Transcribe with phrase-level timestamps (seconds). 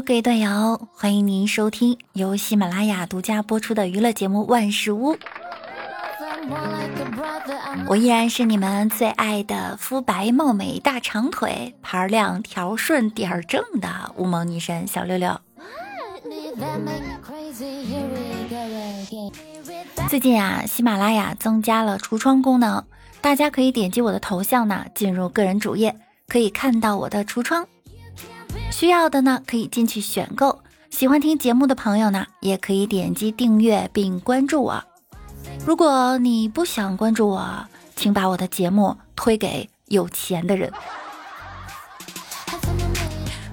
[0.00, 5.16] 各位段友，欢迎您收听由喜马拉雅独家播出的娱乐节目《万事屋》。
[7.88, 15.40] 我依然是你们最爱的肤白貌美、大长腿、盘亮条顺、点儿正的乌蒙女神小六六。
[20.08, 22.84] 最近啊，喜马拉雅增加了橱窗功能，
[23.20, 25.96] 大家可以点击我的头像呢，进入个人主页，
[26.28, 27.66] 可以看到我的橱窗。
[28.78, 30.60] 需要的呢，可以进去选购。
[30.88, 34.84] 喜欢听节目的朋友呢，也可以点击订阅并关注我。
[35.66, 40.72] 如果你不想关注我，请把我的节目推给有钱的人。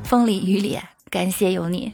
[0.04, 1.92] 风里雨里，感谢有你。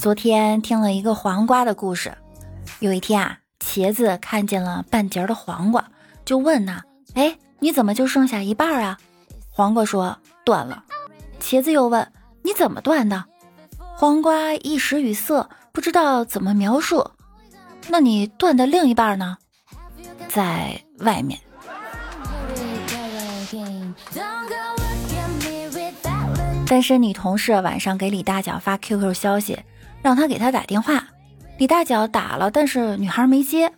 [0.00, 2.16] 昨天听了一个黄瓜的故事。
[2.78, 5.84] 有一天啊，茄子看见了半截的黄瓜，
[6.24, 6.82] 就问呐
[7.14, 8.96] ：“哎，你怎么就剩下一半啊？”
[9.56, 10.84] 黄瓜说：“断了。”
[11.40, 12.12] 茄子又问
[12.44, 13.24] ：“你怎么断的？”
[13.96, 17.10] 黄瓜一时语塞，不知道怎么描述。
[17.88, 19.38] 那你断的另一半呢？
[20.28, 21.40] 在外面。
[26.66, 29.58] 单身女同事晚上给李大脚发 QQ 消息，
[30.02, 31.02] 让他给她打电话。
[31.56, 33.72] 李大脚打了，但是女孩没接。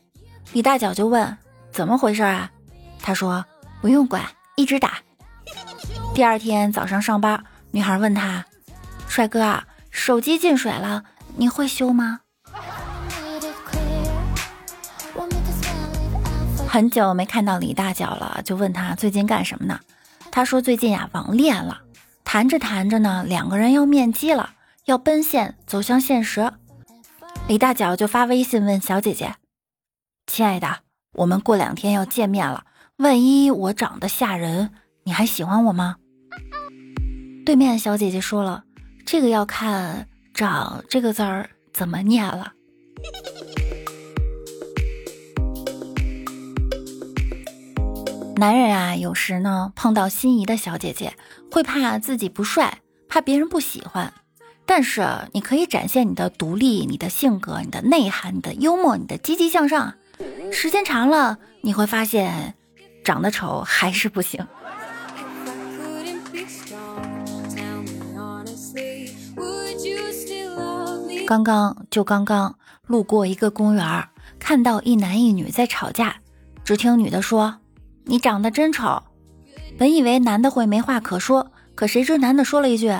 [0.52, 1.38] 李大脚就问
[1.70, 2.50] ：“怎么回事啊？”
[3.00, 3.44] 他说
[3.80, 4.24] ：“不用管，
[4.56, 4.98] 一直打。”
[6.14, 8.44] 第二天早上上班，女孩问他
[9.08, 11.04] ：“帅哥，手机进水了，
[11.36, 12.20] 你会修吗？”
[16.68, 19.80] 很久没看到李大脚了，就问他最近干什么呢？
[20.30, 21.80] 他说最近呀网恋了，
[22.24, 24.50] 谈着谈着呢，两个人要面基了，
[24.84, 26.52] 要奔现走向现实。
[27.46, 29.36] 李大脚就发微信问小姐姐
[30.26, 30.80] ：“亲爱的，
[31.14, 32.64] 我们过两天要见面了，
[32.96, 34.72] 万一我长得吓人，
[35.08, 35.96] 你还喜欢我吗？”
[37.46, 38.64] 对面小姐姐说了
[39.06, 42.52] ：“这个要看‘长’这个字儿怎么念了。”
[48.36, 51.14] 男人啊，有时呢碰到心仪的小姐姐，
[51.50, 54.12] 会怕自己不帅，怕别人不喜欢。
[54.66, 59.94] 但是你可以展现你的独立、你的性格、你的内涵、你的幽默、你的积极向上。
[60.52, 62.56] 时间长了，你会发现，
[63.02, 64.47] 长得丑还是不行。
[71.28, 72.56] 刚刚就刚刚
[72.87, 74.09] 路过一个公园，
[74.39, 76.16] 看到一男一女在吵架。
[76.65, 77.59] 只听女的说
[78.09, 79.03] ：“你长得真丑。”
[79.78, 82.91] 本以为男的会没话可说，可谁知男的说了一句：“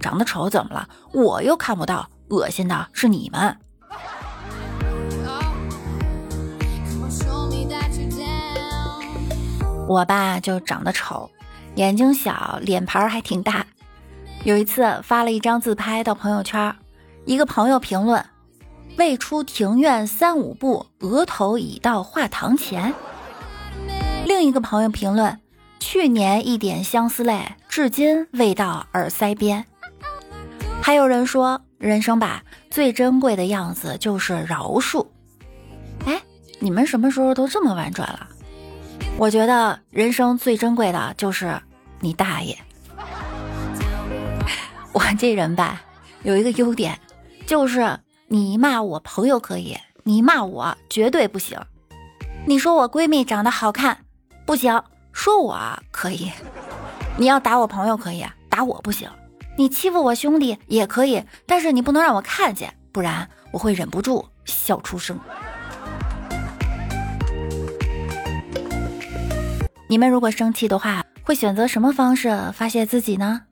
[0.00, 0.88] 长得丑怎么了？
[1.12, 3.54] 我又看不到，恶心的是你们。”
[9.86, 11.30] 我吧就长得丑，
[11.74, 13.66] 眼睛小，脸盘还挺大。
[14.42, 16.74] 有一次发了一张自拍到朋友圈。
[17.24, 18.24] 一个朋友评论
[18.98, 22.92] ：“未出庭院三五步，额头已到画堂前。”
[24.26, 25.38] 另一个朋友评论
[25.78, 29.64] ：“去年一点相思泪，至今未到耳腮边。”
[30.82, 35.06] 还有人说：“人生吧，最珍贵的样子就是饶恕。”
[36.04, 36.20] 哎，
[36.58, 38.28] 你们什么时候都这么婉转了？
[39.16, 41.60] 我觉得人生最珍贵的就是
[42.00, 42.58] 你大爷！
[44.92, 45.82] 我这人吧，
[46.24, 46.98] 有一个优点。
[47.52, 47.98] 就是
[48.28, 51.60] 你骂我朋友可以，你骂我绝对不行。
[52.46, 54.06] 你说我闺蜜长得好看，
[54.46, 54.82] 不行，
[55.12, 55.54] 说我
[55.90, 56.32] 可以。
[57.18, 59.06] 你要打我朋友可以，打我不行。
[59.58, 65.20] 你欺负我兄弟也可以，但是你不能让我看见，不然我会忍不住笑出声。
[69.88, 73.42] 你们如果生气的话，会选择什么方式发泄自己呢？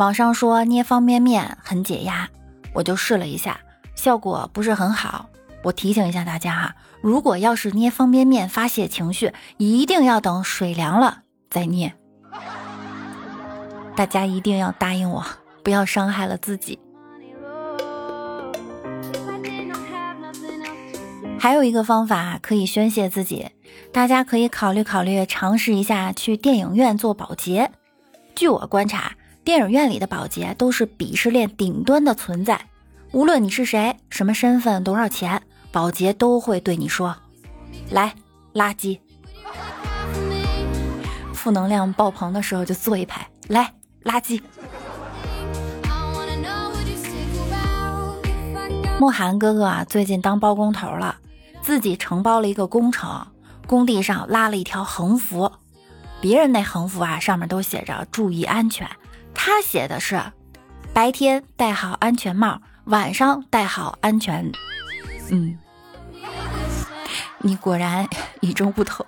[0.00, 2.26] 网上说捏方便面很解压，
[2.72, 3.60] 我就试了一下，
[3.94, 5.28] 效果不是很好。
[5.62, 11.18] 我提醒一下大家哈，如果要是捏方便面发泄情绪，一定要等水凉了
[11.50, 11.92] 再捏。
[13.94, 15.22] 大家一定要答应我，
[15.62, 16.78] 不要伤害了自己。
[21.38, 23.50] 还有一个方法可以宣泄自己，
[23.92, 27.70] 大家可以考虑考虑，尝试一下去电影院做保洁。
[28.34, 29.12] 据我观察。
[29.42, 32.66] 电影院里的保洁都是鄙视链顶端的存在，
[33.12, 35.42] 无论你是谁、什么身份、多少钱，
[35.72, 37.16] 保洁都会对你说
[37.90, 38.14] ：“来，
[38.52, 38.98] 垃圾。”
[41.32, 43.72] 负能量爆棚的时候就坐一排，来，
[44.04, 44.40] 垃圾。
[48.98, 51.16] 莫寒哥哥啊，最近当包工头了，
[51.62, 53.26] 自己承包了一个工程，
[53.66, 55.50] 工地上拉了一条横幅。
[56.20, 58.86] 别人那横幅啊上面都写着注意安全，
[59.34, 60.20] 他写的是
[60.92, 64.50] 白天戴好安全帽，晚上戴好安全。
[65.30, 65.58] 嗯，
[67.38, 68.06] 你果然
[68.40, 69.06] 与众不同。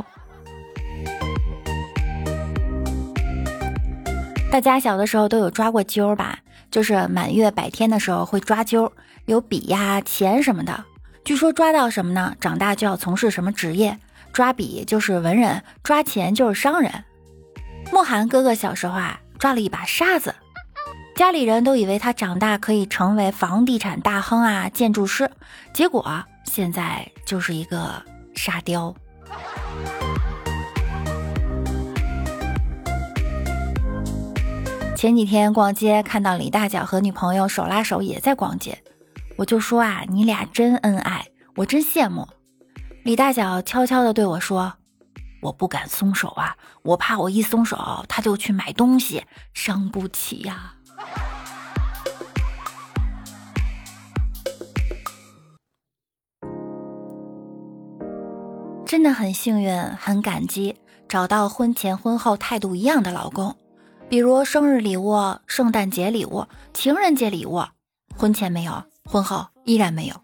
[4.51, 6.39] 大家小的时候都有抓过阄吧？
[6.71, 8.91] 就是满月百天的时候会抓阄，
[9.27, 10.85] 有笔呀、钱什么的。
[11.25, 12.35] 据说抓到什么呢？
[12.41, 13.99] 长大就要从事什么职业？
[14.33, 17.05] 抓笔就是文人，抓钱就是商人。
[17.93, 20.33] 慕寒哥哥小时候啊，抓了一把沙子，
[21.17, 25.29] 家里人都以为他长大可以成为房地产大亨啊、建筑师，
[25.73, 28.01] 结果现在就是一个
[28.37, 28.95] 沙雕。
[34.97, 38.81] 前几天逛街看到李大脚和女朋友手拉手也在逛街。
[39.35, 42.29] 我就说啊，你俩真恩爱，我真羡慕。
[43.03, 44.75] 李大脚悄悄地对我说
[45.43, 50.75] ：“我不敢松手啊，我怕我一松手，他就去买东西，伤不起呀。”
[58.87, 60.77] 真的很幸运，很感激
[61.09, 63.57] 找到婚前婚后态度一样的老公，
[64.09, 65.17] 比如生日礼物、
[65.47, 67.65] 圣诞节礼物、情人节礼物，
[68.17, 68.85] 婚前没有。
[69.05, 70.15] 婚后依然没有，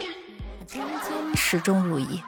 [1.34, 2.22] 始终如一。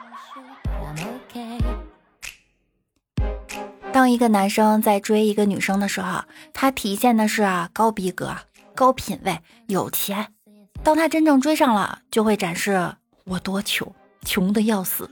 [4.01, 6.23] 当一个男生在追一个女生的时候，
[6.55, 8.35] 他体现的是啊高逼格、
[8.73, 10.25] 高品位、有钱；
[10.81, 12.95] 当他真正追上了，就会展示
[13.25, 13.93] 我多穷，
[14.25, 15.07] 穷的要死。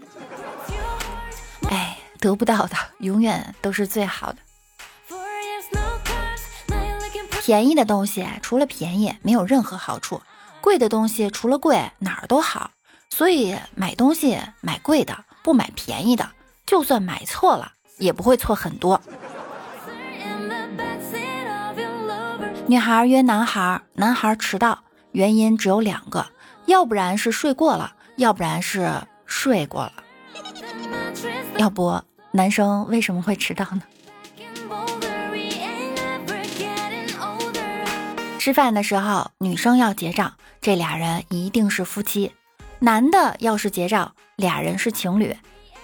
[1.69, 4.39] 哎，得不到的永远都是最好的。
[7.43, 10.19] 便宜的东西除了便宜，没有任何好处。
[10.61, 12.71] 贵的东西除了贵哪儿都好，
[13.11, 16.31] 所以买东西买贵的，不买便宜的。
[16.65, 18.99] 就算买错了，也不会错很多。
[22.65, 24.79] 女孩约男孩，男孩迟到，
[25.11, 26.25] 原因只有两个，
[26.65, 28.91] 要不然是睡过了，要不然是
[29.25, 29.93] 睡过了。
[31.57, 32.01] 要不，
[32.31, 33.81] 男生为什么会迟到呢？
[38.37, 42.31] 吃饭的时候，女生要结账，这俩人一定是夫妻；
[42.79, 45.35] 男的要是结账，俩人是情侣。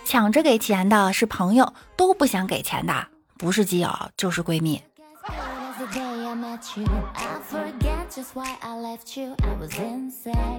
[0.06, 3.07] 抢着给钱的是朋友，都不想给钱的
[3.40, 4.81] 不是基友就是闺蜜。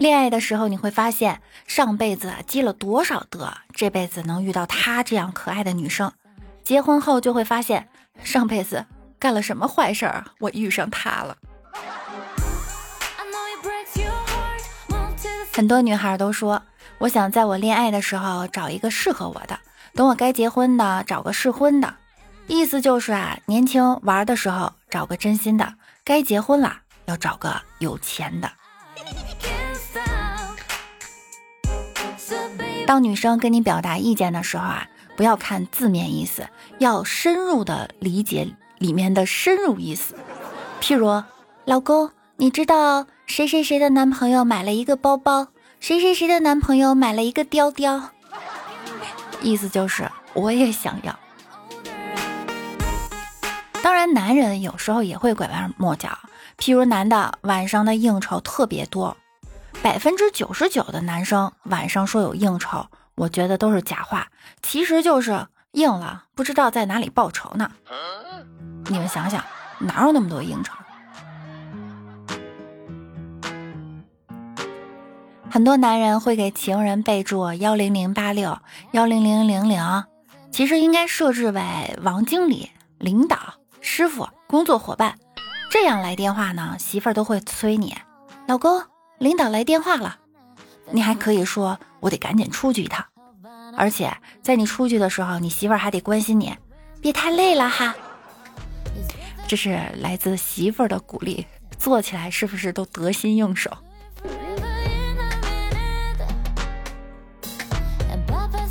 [0.01, 6.11] 恋爱的时候，你会发现上辈子积了多少德，这辈子能遇到她这样可爱的女生；
[6.65, 7.89] 结婚后就会发现
[8.25, 8.85] 上辈子
[9.17, 11.37] 干了什么坏事儿，我遇上她了。
[15.53, 16.61] 很多女孩都说，
[16.99, 19.59] 我想在我恋爱的时候找一个适合我的，
[19.95, 21.95] 等我该结婚的找个适婚的。
[22.47, 28.51] 意思就是啊，年轻玩的时候找个真心的，该结婚了要找个有钱的。
[32.87, 40.15] 当女生跟你表达意见的时候啊，不要看字面意思，要深入的理解里面的深入意思。
[40.81, 41.23] 譬如，
[41.67, 43.07] 老公，你知道？
[43.27, 45.49] 谁谁谁的男朋友买了一个包包，
[45.81, 48.03] 谁谁谁的男朋友买了一个貂貂，
[49.41, 51.17] 意思就是我也想要。
[53.83, 56.19] 当然，男人有时候也会拐弯抹角，
[56.59, 59.17] 譬如男的晚上的应酬特别多，
[59.81, 64.27] 百分之九十九的男生晚上说有应酬，我觉得都是假话，
[64.61, 67.71] 其实就是应了，不知道在哪里报仇呢。
[68.87, 69.45] 你们想想，
[69.79, 70.75] 哪有那么多应酬？
[75.49, 78.59] 很多男人会给情人备注幺零零八六
[78.93, 80.05] 幺零零零零，
[80.51, 81.63] 其实应该设置为
[82.03, 85.19] 王经理、领导、师傅、工作伙伴，
[85.71, 87.97] 这样来电话呢，媳妇儿都会催你，
[88.47, 88.83] 老公，
[89.19, 90.19] 领导来电话了，
[90.91, 93.05] 你还可以说我得赶紧出去一趟，
[93.77, 96.55] 而且在你出去的时候，你媳妇儿还得关心你，
[97.01, 97.95] 别太累了哈，
[99.49, 101.47] 这是来自媳妇儿的鼓励，
[101.79, 103.71] 做起来是不是都得心应手？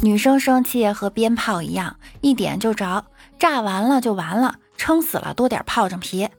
[0.05, 3.05] 女生生气和鞭炮一样，一点就着，
[3.39, 6.29] 炸完了就完了，撑死了多点炮仗皮。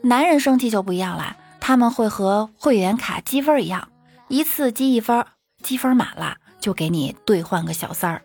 [0.00, 3.88] 男人生气就不一样了，他们会和会员卡积分一样，
[4.28, 5.26] 一次积一分，
[5.62, 8.22] 积分满了就给你兑换个小三儿。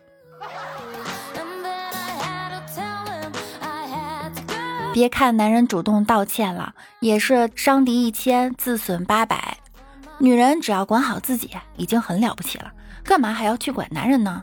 [4.94, 9.58] 别看男人主动道歉了，也是伤敌一千，自损八百。
[10.16, 12.72] 女人只要管好自己，已经很了不起了，
[13.04, 14.42] 干嘛还要去管男人呢？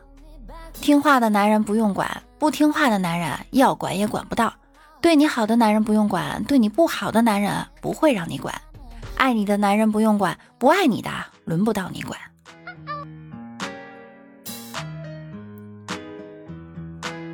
[0.73, 4.53] 听话的男人不用管，不听话的男人要管也管不到。
[5.01, 8.53] 对你好的男人不用管，对你不好的男人不会让你管。
[9.15, 11.09] 爱你的男人不用管，不爱你的
[11.45, 12.19] 轮不到你管。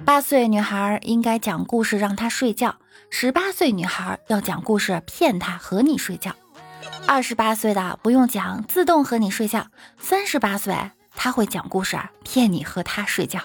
[0.05, 2.75] 八岁女孩应该讲故事让他睡觉，
[3.11, 6.31] 十八岁女孩要讲故事骗他和你睡觉，
[7.07, 9.67] 二十八岁的不用讲，自动和你睡觉，
[9.99, 10.75] 三十八岁
[11.21, 13.41] 他会讲故事骗你和他睡觉。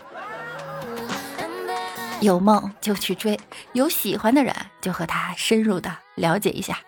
[2.21, 3.39] 有梦就去追，
[3.73, 6.79] 有喜欢的人就和他深入的了解一下。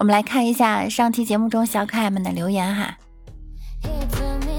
[0.00, 2.98] 我们来看一下上期节目中小可爱们的留言哈。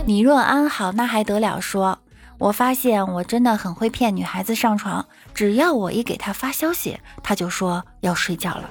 [0.06, 1.60] 你若安好，那还得了？
[1.60, 2.00] 说，
[2.38, 8.70] 我发现我真的很会骗女孩子上床，只要我一给她发消息，她就说要睡觉了。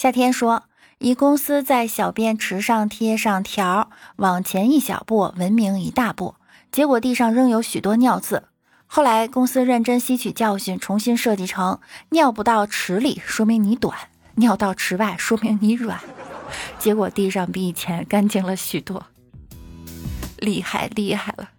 [0.00, 0.62] 夏天说。
[0.96, 6.36] 一公司在小便池上贴上条：“往前一小步，文明一大步。”
[6.72, 8.44] 结果地上仍有许多尿渍。
[8.86, 11.80] 后来公司认真吸取教训，重新设计成
[12.12, 13.92] ：“尿不到池里，说明你短；
[14.36, 16.00] 尿到池外，说明你软。
[16.80, 19.04] ”结果地上比以前干净了许多。
[20.38, 21.50] 厉害厉害了！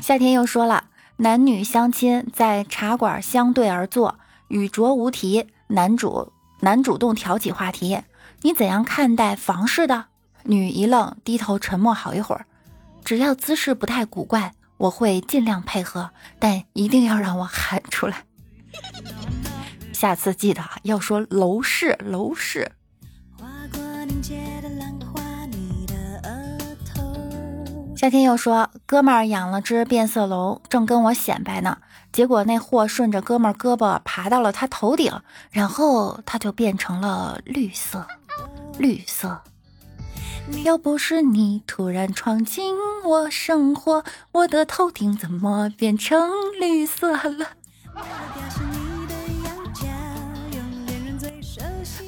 [0.00, 0.84] 夏天又说了
[1.18, 4.18] ：“男女相亲在茶馆相对而坐，
[4.54, 8.00] 语拙无题。”男主男主动挑起话题，
[8.42, 10.06] 你怎样看待房事的？
[10.44, 12.46] 女一愣，低头沉默好一会儿。
[13.04, 18.24] 只要姿势不太古怪，我会尽量配合，但一定要让我喊出来。
[19.92, 22.70] 下次记得要说楼市，楼市。
[27.96, 31.78] 夏天又说，哥们儿养了只变色龙，正跟我显摆呢。
[32.14, 35.12] 结果那货顺着哥们儿胳膊爬到了他头顶，
[35.50, 38.06] 然后他就变成了绿色，
[38.78, 39.40] 绿色。
[40.62, 42.72] 要不是你突然闯进
[43.04, 46.30] 我生活，我的头顶怎么变成
[46.60, 47.48] 绿色了？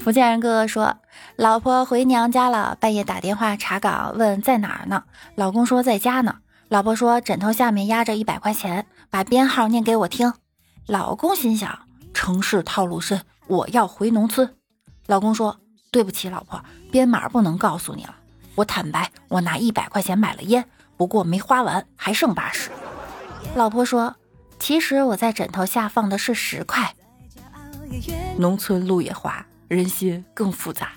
[0.05, 0.99] 福建人哥哥说。
[1.35, 5.03] 老婆回娘家了，半夜打电话查岗，问在哪儿呢？
[5.35, 6.37] 老公说在家呢。
[6.69, 8.87] 老婆说枕头下面压着一百块钱，
[9.17, 10.35] 把编号念给我听。
[10.87, 14.55] 老公心想城市套路深，我要回农村。
[15.07, 15.59] 老公说
[15.91, 18.15] 对不起，老婆，编码不能告诉你了。
[18.57, 20.69] 我坦白，我拿一百块钱买了烟，
[20.99, 22.69] 不过没花完，还剩八十。
[23.55, 24.17] 老婆说
[24.59, 26.95] 其实我在枕头下放的是十块。
[28.37, 30.93] 农村路也滑，人心更复杂。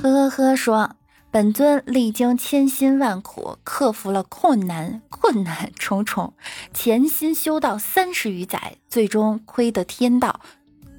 [0.00, 0.87] 呵呵呵，说
[1.30, 6.32] 本尊历经千辛万苦，克服了困难，困难重重，
[6.72, 10.40] 潜心修道三十余载，最终窥得天道，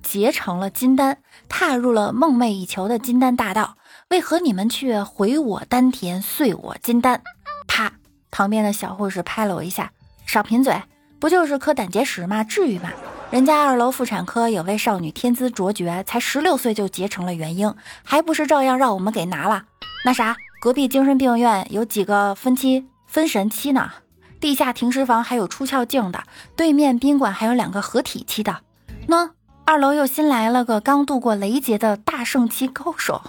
[0.04, 1.18] 结成了金丹，
[1.50, 3.78] 踏入了梦寐以求的金丹大道。
[4.10, 7.24] 为何你们却毁我丹田，碎我金丹？
[7.68, 7.94] 啪！
[8.30, 9.92] 旁边的小护士拍了我一下，
[10.28, 10.84] 少贫嘴，
[11.20, 12.44] 不就是颗胆结石吗？
[12.44, 12.92] 至于吗？
[13.32, 19.66] 人家二楼妇产科有位少女天资卓绝，才十六岁就结成了元婴，还不是照样让我们给拿了？
[20.04, 23.92] 那啥，隔壁精神病院有几个分期分神期呢？
[24.40, 26.24] 地下停尸房还有出窍镜的，
[26.56, 28.62] 对面宾馆还有两个合体期的。
[29.08, 29.30] 喏，
[29.64, 33.22] 二楼又新来了个刚度过雷劫的大圣期高手，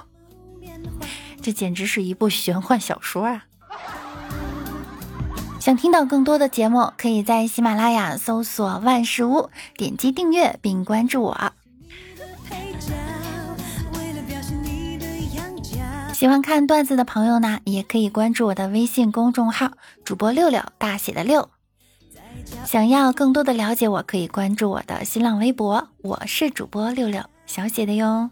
[1.42, 3.44] 这简直是一部玄幻小说啊！
[5.60, 11.52] 想听到更多的节目，可以在喜马拉雅搜索“万事屋”，点击订阅并关注我。
[16.14, 21.50] 喜欢看段子的朋友呢，也可以关注我的微信公众号“主播六六”，大写的六。
[22.64, 28.30] 想要更多的了解，我可以关注我的新浪微博，我是主播六六，小写的哟。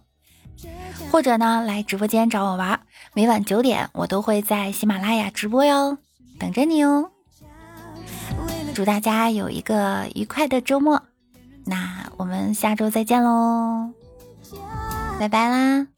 [1.12, 2.80] 或者呢，来直播间找我玩，
[3.12, 5.98] 每晚九点我都会在喜马拉雅直播哟，
[6.38, 7.10] 等着你哦。
[8.78, 11.02] 祝大家有一个愉快的周末，
[11.64, 13.90] 那我们下周再见喽，
[15.18, 15.88] 拜拜啦。